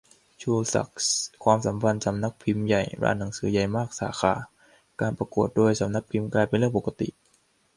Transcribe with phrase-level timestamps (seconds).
[0.41, 1.03] ชูศักดิ์:
[1.43, 4.33] ความสัมพันธ์ สนพ.ใหญ่-ร้านหนังสือใหญ่มากสาขา-
[5.01, 7.09] การประกวดโดยสนพ กลายเป็นเรื่องปกติ